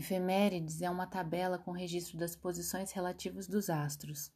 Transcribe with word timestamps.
Efemérides 0.00 0.80
é 0.80 0.88
uma 0.88 1.06
tabela 1.06 1.58
com 1.58 1.72
registro 1.72 2.16
das 2.16 2.34
posições 2.34 2.90
relativas 2.90 3.46
dos 3.46 3.68
astros. 3.68 4.32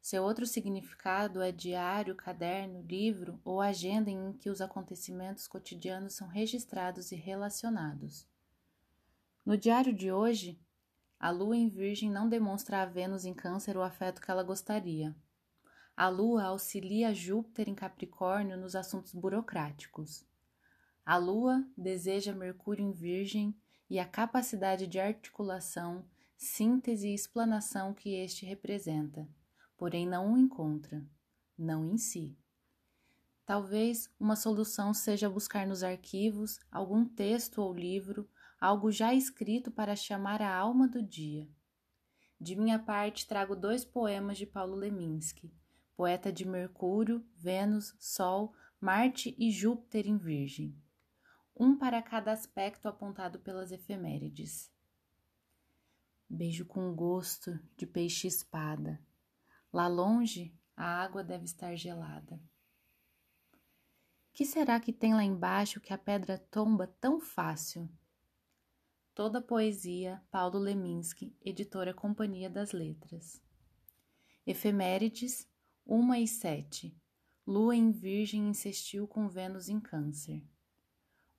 Seu 0.00 0.22
outro 0.22 0.46
significado 0.46 1.42
é 1.42 1.50
diário, 1.50 2.14
caderno, 2.14 2.80
livro 2.80 3.40
ou 3.44 3.60
agenda 3.60 4.08
em 4.08 4.32
que 4.34 4.48
os 4.48 4.60
acontecimentos 4.60 5.48
cotidianos 5.48 6.14
são 6.14 6.28
registrados 6.28 7.10
e 7.10 7.16
relacionados. 7.16 8.24
No 9.44 9.58
diário 9.58 9.92
de 9.92 10.12
hoje, 10.12 10.60
a 11.18 11.28
lua 11.30 11.56
em 11.56 11.68
Virgem 11.68 12.08
não 12.08 12.28
demonstra 12.28 12.80
a 12.82 12.86
Vênus 12.86 13.24
em 13.24 13.34
Câncer 13.34 13.76
o 13.76 13.82
afeto 13.82 14.22
que 14.22 14.30
ela 14.30 14.44
gostaria. 14.44 15.12
A 15.96 16.08
lua 16.08 16.44
auxilia 16.44 17.12
Júpiter 17.12 17.68
em 17.68 17.74
Capricórnio 17.74 18.56
nos 18.56 18.76
assuntos 18.76 19.12
burocráticos. 19.12 20.24
A 21.04 21.16
lua 21.16 21.66
deseja 21.76 22.32
Mercúrio 22.32 22.86
em 22.86 22.92
Virgem 22.92 23.54
e 23.88 23.98
a 23.98 24.04
capacidade 24.04 24.86
de 24.86 24.98
articulação, 24.98 26.04
síntese 26.36 27.08
e 27.08 27.14
explanação 27.14 27.94
que 27.94 28.14
este 28.14 28.46
representa, 28.46 29.28
porém 29.76 30.06
não 30.06 30.32
o 30.32 30.38
encontra, 30.38 31.04
não 31.56 31.84
em 31.84 31.96
si. 31.96 32.36
Talvez 33.46 34.10
uma 34.18 34.36
solução 34.36 34.94
seja 34.94 35.28
buscar 35.28 35.66
nos 35.66 35.82
arquivos 35.82 36.58
algum 36.70 37.04
texto 37.04 37.60
ou 37.60 37.74
livro 37.74 38.28
algo 38.58 38.90
já 38.90 39.12
escrito 39.12 39.70
para 39.70 39.94
chamar 39.94 40.40
a 40.40 40.54
alma 40.54 40.88
do 40.88 41.02
dia. 41.02 41.46
De 42.40 42.56
minha 42.56 42.78
parte, 42.78 43.26
trago 43.26 43.54
dois 43.54 43.84
poemas 43.84 44.38
de 44.38 44.46
Paulo 44.46 44.74
Leminski, 44.74 45.52
poeta 45.94 46.32
de 46.32 46.46
Mercúrio, 46.46 47.22
Vênus, 47.36 47.94
Sol, 47.98 48.54
Marte 48.80 49.34
e 49.38 49.50
Júpiter 49.50 50.06
em 50.06 50.16
Virgem, 50.16 50.74
um 51.56 51.76
para 51.76 52.02
cada 52.02 52.32
aspecto 52.32 52.88
apontado 52.88 53.38
pelas 53.38 53.70
efemérides. 53.70 54.72
Beijo 56.28 56.64
com 56.64 56.94
gosto 56.94 57.58
de 57.76 57.86
peixe-espada. 57.86 59.00
Lá 59.72 59.86
longe, 59.86 60.56
a 60.76 60.84
água 60.84 61.22
deve 61.22 61.44
estar 61.44 61.76
gelada. 61.76 62.42
Que 64.32 64.44
será 64.44 64.80
que 64.80 64.92
tem 64.92 65.14
lá 65.14 65.22
embaixo 65.22 65.80
que 65.80 65.92
a 65.92 65.98
pedra 65.98 66.38
tomba 66.38 66.88
tão 67.00 67.20
fácil? 67.20 67.88
Toda 69.14 69.40
poesia, 69.40 70.20
Paulo 70.28 70.58
Leminski, 70.58 71.36
editora 71.40 71.94
Companhia 71.94 72.50
das 72.50 72.72
Letras. 72.72 73.40
Efemérides, 74.44 75.48
1 75.86 76.14
e 76.14 76.26
7. 76.26 77.00
Lua 77.46 77.76
em 77.76 77.92
Virgem 77.92 78.48
insistiu 78.48 79.06
com 79.06 79.28
Vênus 79.28 79.68
em 79.68 79.78
Câncer. 79.78 80.42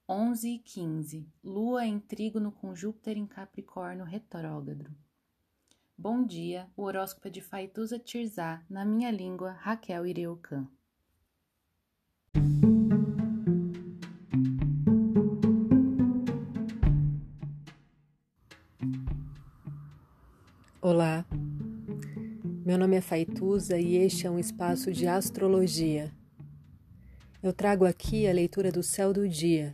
11 0.08 0.48
e 0.48 0.59
15. 0.59 1.28
Lua 1.44 1.84
em 1.84 2.00
Trígono 2.00 2.52
com 2.52 2.75
Júpiter 2.75 3.17
em 3.17 3.25
Capricórnio 3.25 4.06
retrógrado. 4.06 4.95
Bom 5.98 6.23
dia, 6.23 6.70
o 6.78 6.84
horóscopo 6.84 7.28
é 7.28 7.31
de 7.31 7.42
Faituza 7.42 7.98
Tirzá, 7.98 8.64
na 8.70 8.86
minha 8.86 9.09
língua, 9.09 9.53
Raquel 9.53 10.06
Ireucan. 10.06 10.67
Olá, 20.80 21.26
meu 22.64 22.78
nome 22.78 22.95
é 22.95 23.02
Faituza 23.02 23.80
e 23.80 23.95
este 23.95 24.28
é 24.28 24.30
um 24.30 24.38
espaço 24.38 24.92
de 24.92 25.08
astrologia. 25.08 26.14
Eu 27.42 27.52
trago 27.52 27.86
aqui 27.86 28.28
a 28.28 28.33
leitura 28.33 28.72
do 28.72 28.83
céu 28.83 29.11
do 29.11 29.28
dia, 29.28 29.73